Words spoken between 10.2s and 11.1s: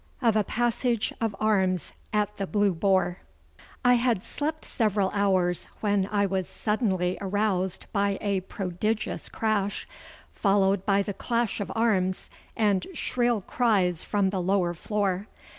followed by